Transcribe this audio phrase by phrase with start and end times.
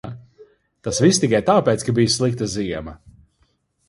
[0.87, 2.95] Tas viss tikai tāpēc, ka bija slikta ziema.